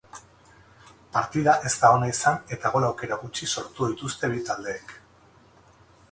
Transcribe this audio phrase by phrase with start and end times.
[1.17, 4.95] Partida ez da ona izan eta gol aukera gutxi sortu dituzte bi taldeek.